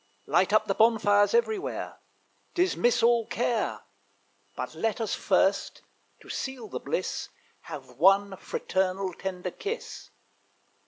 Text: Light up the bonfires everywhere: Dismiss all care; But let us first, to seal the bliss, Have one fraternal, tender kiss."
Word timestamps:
Light 0.25 0.51
up 0.51 0.65
the 0.65 0.73
bonfires 0.73 1.35
everywhere: 1.35 1.99
Dismiss 2.55 3.03
all 3.03 3.27
care; 3.27 3.81
But 4.55 4.73
let 4.73 4.99
us 4.99 5.13
first, 5.13 5.83
to 6.21 6.27
seal 6.27 6.67
the 6.67 6.79
bliss, 6.79 7.29
Have 7.69 7.99
one 7.99 8.35
fraternal, 8.37 9.13
tender 9.13 9.51
kiss." 9.51 10.09